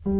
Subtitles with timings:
[0.00, 0.16] Assalamualaikum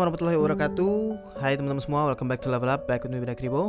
[0.00, 0.96] warahmatullahi wabarakatuh.
[1.36, 3.68] Hai teman-teman semua, welcome back to Level Up Back with me Bidak Ribo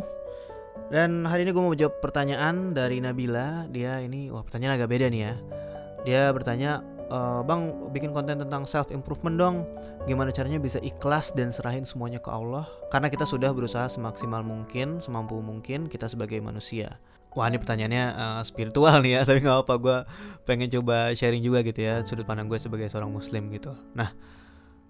[0.88, 3.68] Dan hari ini gue mau jawab pertanyaan dari Nabila.
[3.68, 5.36] Dia ini, wah pertanyaan agak beda nih ya.
[6.08, 9.68] Dia bertanya e, Bang, bikin konten tentang self improvement dong.
[10.08, 12.64] Gimana caranya bisa ikhlas dan serahin semuanya ke Allah?
[12.96, 16.96] Karena kita sudah berusaha semaksimal mungkin, semampu mungkin kita sebagai manusia
[17.38, 19.98] Wah ini pertanyaannya uh, spiritual nih ya Tapi gak apa gue
[20.50, 24.10] pengen coba sharing juga gitu ya Sudut pandang gue sebagai seorang muslim gitu Nah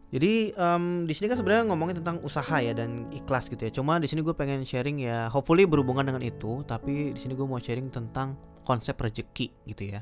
[0.07, 3.71] jadi um, di sini kan sebenarnya ngomongin tentang usaha ya dan ikhlas gitu ya.
[3.75, 6.63] Cuma di sini gue pengen sharing ya, hopefully berhubungan dengan itu.
[6.63, 9.99] Tapi di sini gue mau sharing tentang konsep rezeki gitu ya.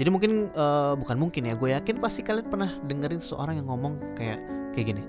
[0.00, 4.16] Jadi mungkin uh, bukan mungkin ya, gue yakin pasti kalian pernah dengerin seseorang yang ngomong
[4.16, 4.40] kayak
[4.72, 5.04] kayak gini.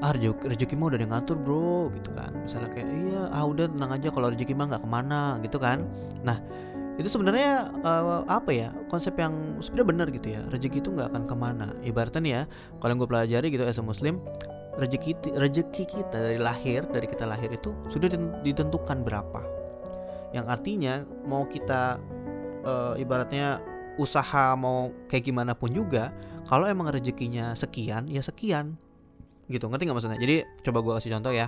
[0.00, 2.32] Ah rezeki, rezeki mah udah ada ngatur bro gitu kan.
[2.40, 5.84] Misalnya kayak iya ah udah tenang aja kalau rezeki mah nggak ke mana gitu kan.
[6.24, 6.40] Nah
[7.00, 11.24] itu sebenarnya uh, apa ya konsep yang sebenarnya benar gitu ya rezeki itu nggak akan
[11.24, 12.42] ke mana ibaratnya ya
[12.76, 14.20] kalau yang gue pelajari gitu as a muslim
[14.76, 18.12] rezeki rezeki kita dari lahir dari kita lahir itu sudah
[18.44, 19.40] ditentukan berapa
[20.36, 21.96] yang artinya mau kita
[22.68, 23.64] uh, ibaratnya
[23.96, 26.12] usaha mau kayak gimana pun juga
[26.44, 28.76] kalau emang rezekinya sekian ya sekian
[29.50, 30.18] gitu ngerti nggak maksudnya?
[30.22, 31.46] Jadi coba gue kasih contoh ya.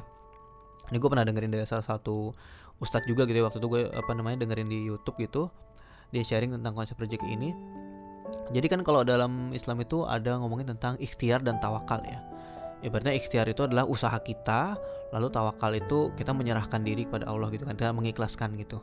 [0.90, 2.34] Ini gue pernah dengerin dari salah satu
[2.82, 5.48] ustadz juga gitu ya waktu itu gue apa namanya dengerin di YouTube gitu.
[6.10, 7.54] Dia sharing tentang konsep rezeki ini.
[8.52, 12.20] Jadi kan kalau dalam Islam itu ada ngomongin tentang ikhtiar dan tawakal ya.
[12.82, 14.74] Ibaratnya ikhtiar itu adalah usaha kita
[15.14, 18.82] lalu tawakal itu kita menyerahkan diri kepada Allah gitu kan kita mengikhlaskan gitu.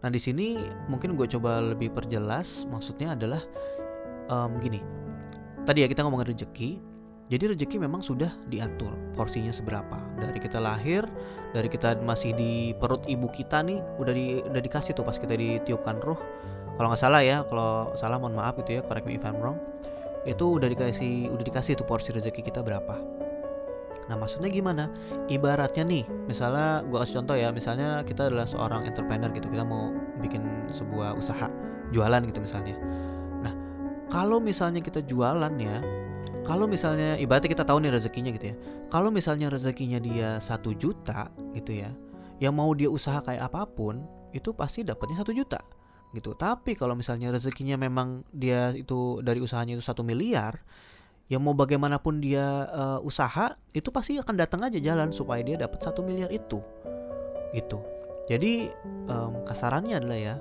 [0.00, 0.56] Nah di sini
[0.88, 3.44] mungkin gue coba lebih perjelas maksudnya adalah
[4.32, 4.80] um, gini.
[5.64, 6.93] Tadi ya kita ngomongin rezeki
[7.32, 9.96] jadi rezeki memang sudah diatur porsinya seberapa.
[10.20, 11.08] Dari kita lahir,
[11.56, 15.32] dari kita masih di perut ibu kita nih, udah di udah dikasih tuh pas kita
[15.32, 16.20] ditiupkan ruh.
[16.76, 19.56] Kalau nggak salah ya, kalau salah mohon maaf gitu ya, correct me if I'm wrong.
[20.28, 23.00] Itu udah dikasih udah dikasih tuh porsi rezeki kita berapa.
[24.04, 24.92] Nah maksudnya gimana?
[25.32, 29.96] Ibaratnya nih, misalnya gue kasih contoh ya, misalnya kita adalah seorang entrepreneur gitu, kita mau
[30.20, 30.44] bikin
[30.76, 31.48] sebuah usaha,
[31.88, 32.76] jualan gitu misalnya.
[33.40, 33.54] Nah
[34.12, 35.80] kalau misalnya kita jualan ya,
[36.44, 38.56] kalau misalnya ibaratnya kita tahu nih rezekinya gitu ya.
[38.92, 41.90] Kalau misalnya rezekinya dia satu juta gitu ya
[42.38, 44.04] yang mau dia usaha kayak apa pun
[44.36, 45.58] itu pasti dapatnya satu juta
[46.12, 46.36] gitu.
[46.36, 50.60] Tapi kalau misalnya rezekinya memang dia itu dari usahanya itu satu miliar
[51.32, 55.80] yang mau bagaimanapun dia uh, usaha itu pasti akan datang aja jalan supaya dia dapat
[55.80, 56.60] satu miliar itu
[57.56, 57.80] gitu.
[58.28, 58.68] Jadi
[59.08, 60.34] um, kasarannya adalah ya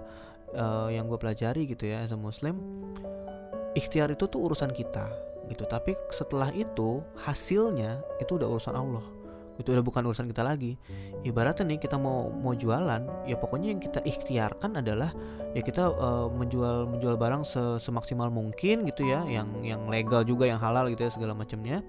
[0.55, 2.59] uh, yang gue pelajari gitu ya as a muslim
[3.73, 5.63] ikhtiar itu tuh urusan kita gitu.
[5.67, 9.03] Tapi setelah itu hasilnya itu udah urusan Allah.
[9.61, 10.79] Itu udah bukan urusan kita lagi.
[11.21, 15.13] Ibaratnya nih kita mau mau jualan ya pokoknya yang kita ikhtiarkan adalah
[15.53, 17.45] ya kita uh, menjual menjual barang
[17.77, 21.85] semaksimal mungkin gitu ya yang yang legal juga yang halal gitu ya segala macamnya.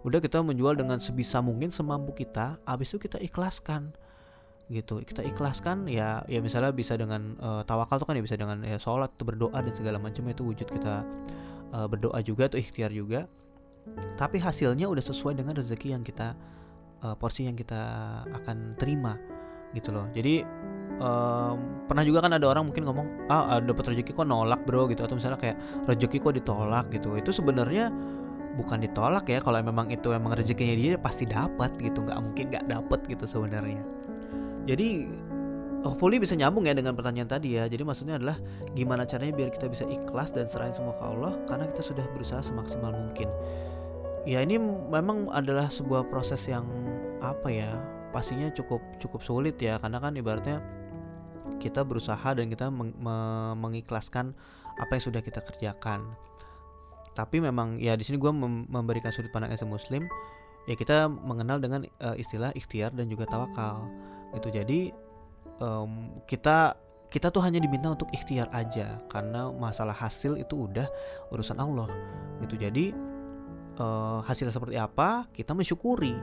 [0.00, 3.92] Udah kita menjual dengan sebisa mungkin semampu kita habis itu kita ikhlaskan.
[4.70, 5.02] Gitu.
[5.02, 8.76] Kita ikhlaskan ya ya misalnya bisa dengan uh, tawakal tuh kan ya bisa dengan ya
[8.76, 11.02] sholat berdoa dan segala macam itu wujud kita
[11.74, 13.26] uh, berdoa juga atau ikhtiar juga.
[14.20, 16.36] Tapi hasilnya udah sesuai dengan rezeki yang kita
[17.02, 17.80] uh, porsi yang kita
[18.28, 19.16] akan terima
[19.72, 20.06] gitu loh.
[20.12, 20.44] Jadi
[21.00, 25.02] um, pernah juga kan ada orang mungkin ngomong ah dapat rezeki kok nolak bro gitu.
[25.02, 25.56] Atau misalnya kayak
[25.88, 27.16] rezeki kok ditolak gitu.
[27.16, 27.88] Itu sebenarnya
[28.54, 29.40] bukan ditolak ya.
[29.40, 32.04] Kalau memang itu memang rezekinya dia pasti dapat gitu.
[32.04, 33.82] Nggak mungkin nggak dapat gitu sebenarnya.
[34.68, 35.08] Jadi
[35.80, 37.64] hopefully bisa nyambung ya dengan pertanyaan tadi ya.
[37.66, 38.36] Jadi maksudnya adalah
[38.76, 42.40] gimana caranya biar kita bisa ikhlas dan serahin semua ke Allah karena kita sudah berusaha
[42.44, 43.28] semaksimal mungkin.
[44.28, 44.60] Ya ini
[44.92, 46.68] memang adalah sebuah proses yang
[47.24, 47.70] apa ya?
[48.10, 50.60] Pastinya cukup cukup sulit ya karena kan ibaratnya
[51.62, 52.92] kita berusaha dan kita meng
[53.56, 54.32] mengikhlaskan
[54.80, 56.04] apa yang sudah kita kerjakan.
[57.16, 60.08] Tapi memang ya di sini gue mem memberikan sudut pandang as muslim
[60.68, 63.88] ya kita mengenal dengan uh, istilah ikhtiar dan juga tawakal
[64.36, 64.48] gitu.
[64.52, 65.09] Jadi
[65.60, 66.74] um, kita
[67.10, 68.98] kita tuh hanya diminta untuk ikhtiar aja.
[69.10, 70.86] Karena masalah hasil itu udah
[71.30, 71.90] urusan Allah
[72.42, 72.56] gitu.
[72.56, 72.94] Jadi
[73.78, 76.16] uh, hasilnya seperti apa kita mensyukuri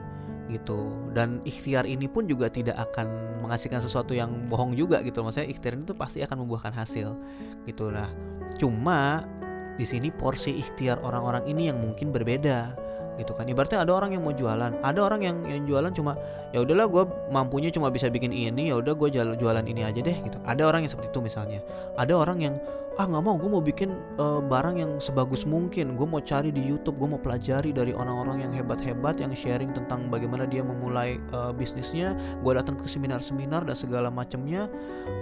[0.48, 0.92] gitu.
[1.12, 5.20] Dan ikhtiar ini pun juga tidak akan menghasilkan sesuatu yang bohong juga gitu.
[5.20, 7.14] Maksudnya ikhtiar itu pasti akan membuahkan hasil
[7.68, 7.92] gitu.
[7.92, 8.08] Nah
[8.56, 9.28] cuma
[9.78, 12.74] di sini porsi ikhtiar orang-orang ini yang mungkin berbeda
[13.18, 13.44] gitu kan.
[13.44, 14.78] Ibaratnya ada orang yang mau jualan.
[14.80, 16.14] Ada orang yang yang jualan cuma
[16.54, 20.16] ya udahlah gue mampunya cuma bisa bikin ini ya udah gue jualan ini aja deh
[20.22, 20.38] gitu.
[20.46, 21.60] Ada orang yang seperti itu misalnya.
[21.98, 22.54] Ada orang yang
[22.98, 25.98] ah nggak mau gue mau bikin uh, barang yang sebagus mungkin.
[25.98, 30.06] Gue mau cari di YouTube gue mau pelajari dari orang-orang yang hebat-hebat yang sharing tentang
[30.08, 32.14] bagaimana dia memulai uh, bisnisnya.
[32.40, 34.70] Gue datang ke seminar-seminar dan segala macamnya.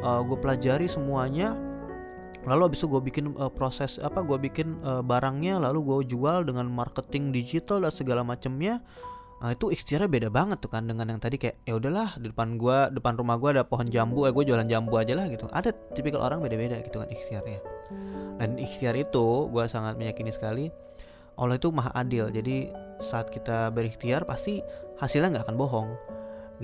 [0.05, 1.57] Uh, gue pelajari semuanya
[2.45, 6.45] lalu abis itu gue bikin uh, proses apa gue bikin uh, barangnya lalu gue jual
[6.45, 8.85] dengan marketing digital dan segala macamnya
[9.37, 12.57] Nah, itu ikhtiarnya beda banget tuh kan dengan yang tadi kayak ya udahlah di depan
[12.57, 15.45] gua depan rumah gua ada pohon jambu eh gue jualan jambu aja lah gitu.
[15.53, 17.61] Ada tipikal orang beda-beda gitu kan ikhtiarnya.
[18.41, 20.73] Dan ikhtiar itu gua sangat meyakini sekali
[21.37, 22.33] Allah itu maha adil.
[22.33, 24.65] Jadi saat kita berikhtiar pasti
[24.97, 25.89] hasilnya nggak akan bohong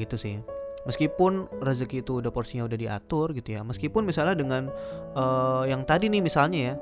[0.01, 0.41] gitu sih
[0.89, 4.71] meskipun rezeki itu udah porsinya udah diatur gitu ya meskipun misalnya dengan
[5.15, 6.75] uh, yang tadi nih misalnya ya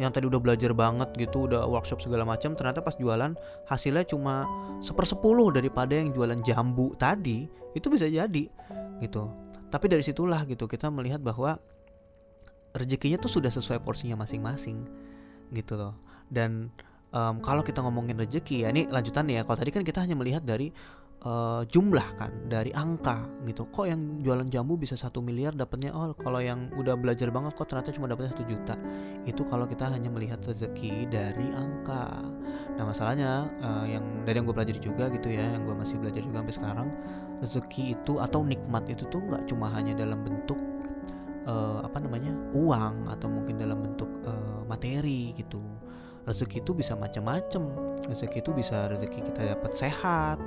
[0.00, 3.36] yang tadi udah belajar banget gitu udah workshop segala macam ternyata pas jualan
[3.68, 4.48] hasilnya cuma
[4.80, 7.44] sepersepuluh daripada yang jualan jambu tadi
[7.76, 8.48] itu bisa jadi
[9.04, 9.28] gitu.
[9.70, 11.60] Tapi dari situlah gitu kita melihat bahwa
[12.74, 14.88] rezekinya tuh sudah sesuai porsinya masing-masing
[15.52, 15.94] gitu loh.
[16.32, 16.72] Dan
[17.12, 20.42] um, kalau kita ngomongin rezeki ya ini lanjutan ya kalau tadi kan kita hanya melihat
[20.42, 20.72] dari
[21.24, 23.68] uh, jumlah kan dari angka gitu.
[23.68, 25.92] Kok yang jualan jambu bisa satu miliar dapatnya?
[25.92, 28.74] Oh kalau yang udah belajar banget kok ternyata cuma dapatnya satu juta?
[29.28, 32.24] Itu kalau kita hanya melihat rezeki dari angka.
[32.76, 36.22] Nah masalahnya uh, yang dari yang gue pelajari juga gitu ya yang gue masih belajar
[36.24, 36.88] juga sampai sekarang
[37.40, 40.60] rezeki itu atau nikmat itu tuh nggak cuma hanya dalam bentuk
[41.48, 45.60] uh, apa namanya uang atau mungkin dalam bentuk uh, materi gitu.
[46.20, 47.62] Rezeki itu bisa macam-macam.
[48.06, 50.38] Rezeki itu bisa rezeki kita dapat sehat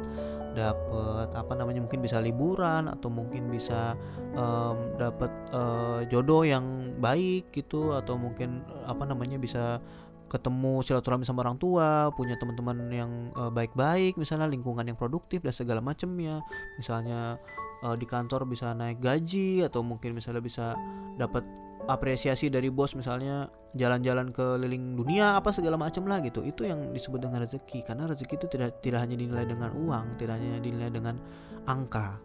[0.53, 3.97] dapat apa namanya mungkin bisa liburan atau mungkin bisa
[4.37, 9.81] um, dapat uh, jodoh yang baik gitu atau mungkin apa namanya bisa
[10.33, 15.53] ketemu silaturahmi sama orang tua, punya teman-teman yang uh, baik-baik, misalnya lingkungan yang produktif dan
[15.53, 16.41] segala macamnya.
[16.81, 17.37] Misalnya
[17.85, 20.73] uh, di kantor bisa naik gaji atau mungkin misalnya bisa
[21.21, 21.45] dapat
[21.87, 26.45] apresiasi dari bos misalnya jalan-jalan ke keliling dunia apa segala macam lah gitu.
[26.45, 30.39] Itu yang disebut dengan rezeki karena rezeki itu tidak tidak hanya dinilai dengan uang tidak
[30.39, 31.15] hanya dinilai dengan
[31.67, 32.19] angka.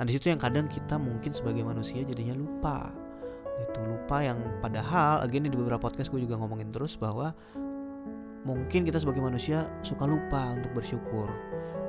[0.00, 2.88] Nah di situ yang kadang kita mungkin sebagai manusia jadinya lupa
[3.60, 7.36] gitu lupa yang padahal again di beberapa podcast gue juga ngomongin terus bahwa
[8.48, 11.28] mungkin kita sebagai manusia suka lupa untuk bersyukur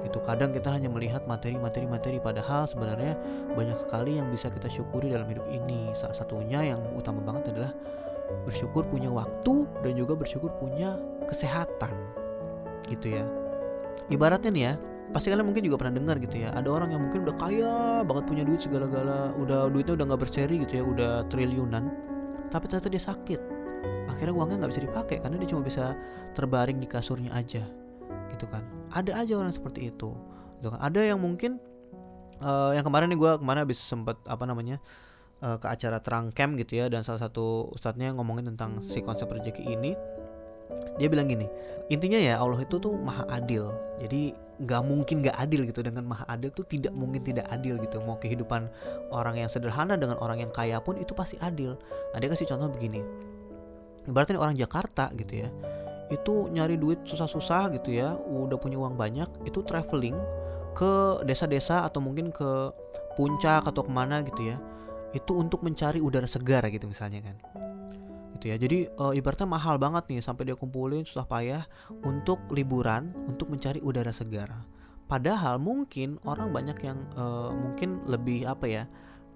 [0.05, 3.13] gitu kadang kita hanya melihat materi materi materi padahal sebenarnya
[3.53, 5.93] banyak sekali yang bisa kita syukuri dalam hidup ini.
[5.93, 7.71] Salah satunya yang utama banget adalah
[8.47, 10.97] bersyukur punya waktu dan juga bersyukur punya
[11.29, 11.93] kesehatan.
[12.87, 13.23] Gitu ya.
[14.09, 14.73] Ibaratnya nih ya
[15.11, 18.23] pasti kalian mungkin juga pernah dengar gitu ya ada orang yang mungkin udah kaya banget
[18.31, 21.83] punya duit segala-gala udah duitnya udah nggak berseri gitu ya udah triliunan
[22.47, 23.41] tapi ternyata dia sakit.
[24.07, 25.95] Akhirnya uangnya nggak bisa dipakai karena dia cuma bisa
[26.31, 27.80] terbaring di kasurnya aja
[28.31, 28.63] gitu kan.
[28.95, 30.15] Ada aja orang seperti itu
[30.61, 30.79] gitu kan.
[30.79, 31.59] Ada yang mungkin
[32.41, 34.81] uh, yang kemarin nih gue kemarin habis sempat apa namanya
[35.41, 39.29] uh, ke acara terang camp gitu ya dan salah satu ustadznya ngomongin tentang si konsep
[39.29, 39.93] rezeki ini
[40.95, 41.47] dia bilang gini
[41.91, 43.67] intinya ya Allah itu tuh maha adil.
[43.99, 44.31] Jadi
[44.63, 45.83] nggak mungkin nggak adil gitu.
[45.83, 47.99] Dengan maha adil tuh tidak mungkin tidak adil gitu.
[47.99, 48.71] Mau kehidupan
[49.11, 51.75] orang yang sederhana dengan orang yang kaya pun itu pasti adil.
[52.15, 53.03] Nah kasih contoh begini.
[54.07, 55.49] Ibaratnya orang Jakarta gitu ya
[56.11, 60.19] itu nyari duit susah-susah gitu ya udah punya uang banyak itu traveling
[60.71, 62.71] ke desa-desa atau mungkin ke
[63.15, 64.57] puncak atau ke mana gitu ya.
[65.11, 67.35] Itu untuk mencari udara segar gitu misalnya kan.
[68.39, 68.55] Gitu ya.
[68.55, 71.63] Jadi e, ibaratnya mahal banget nih sampai dia kumpulin susah payah
[72.07, 74.51] untuk liburan untuk mencari udara segar.
[75.11, 78.83] Padahal mungkin orang banyak yang e, mungkin lebih apa ya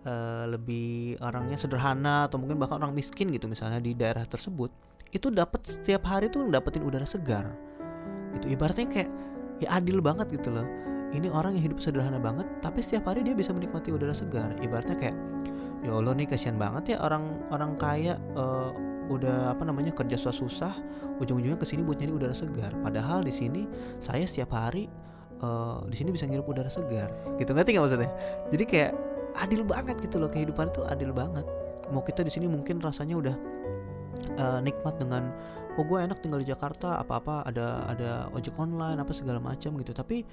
[0.07, 0.13] e,
[0.47, 4.71] lebih orangnya sederhana atau mungkin bahkan orang miskin gitu misalnya di daerah tersebut
[5.11, 7.53] itu dapat setiap hari tuh dapetin udara segar.
[8.37, 8.55] Gitu.
[8.55, 9.09] Ibaratnya kayak
[9.63, 10.67] ya adil banget gitu loh.
[11.15, 14.51] Ini orang yang hidup sederhana banget tapi setiap hari dia bisa menikmati udara segar.
[14.59, 15.15] Ibaratnya kayak
[15.85, 18.73] ya Allah nih kasihan banget ya orang orang kaya uh,
[19.05, 20.73] udah apa namanya kerja susah-susah
[21.21, 22.73] ujung-ujungnya ke sini buat nyari udara segar.
[22.81, 23.69] Padahal di sini
[24.01, 24.89] saya setiap hari
[25.39, 27.13] uh, di sini bisa ngirup udara segar.
[27.39, 27.53] Gitu.
[27.53, 28.11] Ngerti nggak maksudnya?
[28.51, 28.91] Jadi kayak
[29.39, 30.27] adil banget gitu loh.
[30.27, 31.45] Kehidupan itu adil banget.
[31.93, 33.35] Mau kita di sini mungkin rasanya udah
[34.37, 35.31] uh, nikmat dengan
[35.75, 39.91] oh gue enak tinggal di Jakarta apa-apa ada ada ojek online apa segala macam gitu.
[39.91, 40.23] Tapi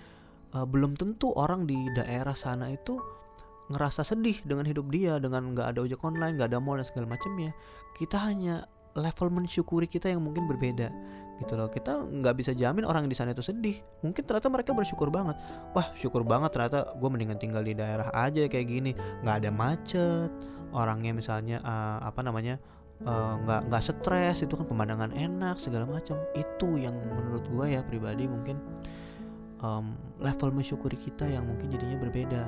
[0.55, 2.99] uh, belum tentu orang di daerah sana itu
[3.73, 7.07] ngerasa sedih dengan hidup dia dengan nggak ada ojek online nggak ada mall dan segala
[7.11, 7.51] macamnya.
[7.97, 10.93] Kita hanya level mensyukuri kita yang mungkin berbeda
[11.41, 11.69] gitu loh.
[11.73, 13.81] Kita nggak bisa jamin orang di sana itu sedih.
[14.05, 15.35] Mungkin ternyata mereka bersyukur banget.
[15.73, 18.93] Wah syukur banget ternyata gue mendingan tinggal di daerah aja kayak gini.
[19.25, 20.31] Nggak ada macet
[20.73, 22.57] orangnya misalnya uh, apa namanya
[23.03, 26.19] nggak uh, nggak stres itu kan pemandangan enak segala macam.
[26.39, 28.59] Itu yang menurut gue ya pribadi mungkin
[29.63, 32.43] um, level mensyukuri kita yang mungkin jadinya berbeda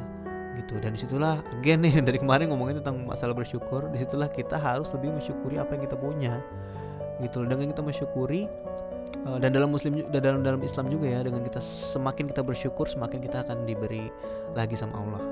[0.63, 0.79] gitu.
[0.79, 4.91] Dan di situlah again nih dari kemarin ngomongin tentang masalah bersyukur di situlah kita harus
[4.95, 6.35] lebih mensyukuri apa yang kita punya
[7.23, 8.51] gitu dengan kita mensyukuri
[9.27, 12.91] uh, dan dalam muslim dan dalam dalam Islam juga ya dengan kita semakin kita bersyukur
[12.91, 14.11] semakin kita akan diberi
[14.55, 15.23] lagi sama Allah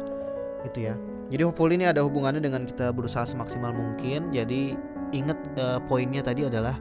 [0.66, 0.94] gitu ya.
[1.32, 4.76] Jadi hopefully ini ada hubungannya dengan kita berusaha semaksimal mungkin jadi
[5.12, 6.76] ingat uh, poinnya tadi adalah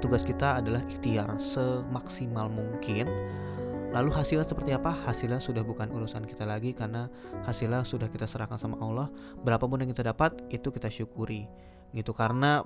[0.00, 3.06] tugas kita adalah ikhtiar semaksimal mungkin
[3.90, 4.94] Lalu hasilnya seperti apa?
[4.94, 7.10] Hasilnya sudah bukan urusan kita lagi karena
[7.42, 9.10] hasilnya sudah kita serahkan sama Allah.
[9.42, 11.50] Berapapun yang kita dapat itu kita syukuri
[11.90, 12.62] gitu karena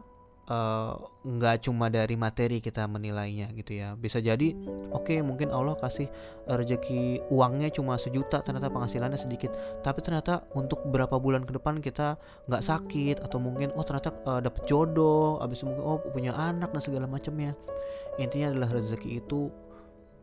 [1.25, 3.97] nggak uh, cuma dari materi kita menilainya gitu ya.
[3.97, 4.53] Bisa jadi
[4.93, 6.09] oke okay, mungkin Allah kasih
[6.45, 9.57] rezeki uangnya cuma sejuta ternyata penghasilannya sedikit.
[9.81, 14.41] Tapi ternyata untuk beberapa bulan ke depan kita nggak sakit atau mungkin oh ternyata uh,
[14.45, 17.57] dapet jodoh abis itu mungkin oh punya anak dan segala macamnya.
[18.21, 19.49] Intinya adalah rezeki itu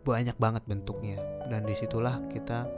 [0.05, 1.17] banyak banget bentuknya.
[1.49, 2.69] Dan di situlah kita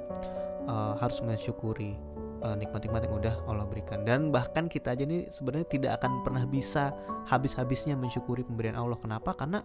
[0.68, 2.13] uh, harus mensyukuri
[2.44, 4.04] nikmat-nikmat yang udah Allah berikan.
[4.04, 6.92] Dan bahkan kita aja nih sebenarnya tidak akan pernah bisa
[7.32, 9.00] habis-habisnya mensyukuri pemberian Allah.
[9.00, 9.32] Kenapa?
[9.32, 9.64] Karena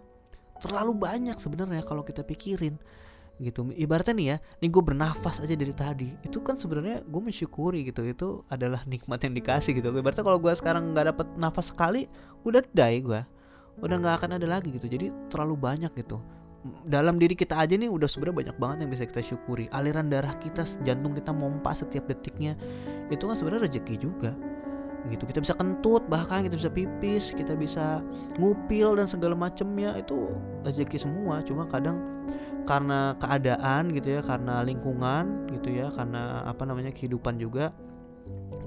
[0.63, 2.79] terlalu banyak sebenarnya kalau kita pikirin
[3.39, 3.67] gitu.
[3.71, 8.03] Ibaratnya nih ya nih gue bernafas aja dari tadi itu kan sebenarnya gue mensyukuri gitu.
[8.07, 9.91] Itu adalah nikmat yang dikasih gitu.
[9.91, 12.07] Ibaratnya kalau gue sekarang nggak dapet nafas sekali
[12.47, 13.21] udah die gue
[13.79, 14.87] udah nggak akan ada lagi gitu.
[14.87, 16.19] Jadi terlalu banyak gitu
[16.83, 19.71] dalam diri kita aja nih udah sebenarnya banyak banget yang bisa kita syukuri.
[19.71, 22.59] Aliran darah kita jantung kita mompa setiap detiknya.
[23.07, 24.35] Itu kan sebenarnya rezeki juga.
[25.07, 28.03] Gitu kita bisa kentut bahkan kita bisa pipis kita bisa
[28.35, 30.27] ngupil dan segala macemnya itu
[30.67, 31.39] rezeki semua.
[31.47, 31.99] Cuma kadang
[32.67, 37.73] karena keadaan gitu ya karena lingkungan gitu ya karena apa namanya kehidupan juga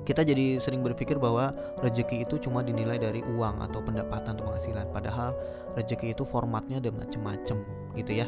[0.02, 4.90] kita jadi sering berpikir bahwa rezeki itu cuma dinilai dari uang atau pendapatan atau penghasilan.
[4.90, 5.34] Padahal
[5.78, 7.62] rezeki itu formatnya ada macem-macem
[7.94, 8.26] gitu ya.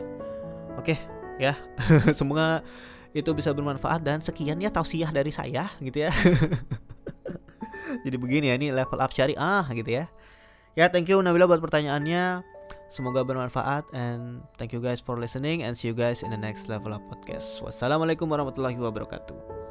[0.78, 0.94] Oke
[1.42, 1.58] ya.
[2.18, 2.62] Semoga
[3.14, 6.12] itu bisa bermanfaat dan sekian ya tausiah dari saya gitu ya.
[8.04, 10.04] Jadi begini ya ini level up syariah gitu ya.
[10.74, 12.42] Ya thank you Nabila buat pertanyaannya.
[12.94, 16.70] Semoga bermanfaat and thank you guys for listening and see you guys in the next
[16.70, 17.58] level up podcast.
[17.66, 19.63] Wassalamualaikum warahmatullahi wabarakatuh